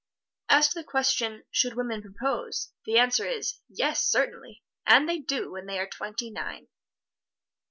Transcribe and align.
As 0.49 0.67
to 0.69 0.79
the 0.79 0.83
question, 0.83 1.43
"Should 1.51 1.75
women 1.75 2.01
propose?" 2.01 2.71
the 2.87 2.97
answer 2.97 3.23
is, 3.27 3.59
"Yes, 3.69 4.03
certainly, 4.03 4.63
and 4.83 5.07
they 5.07 5.19
do 5.19 5.51
when 5.51 5.67
they 5.67 5.77
are 5.77 5.85
twenty 5.87 6.31
nine." 6.31 6.69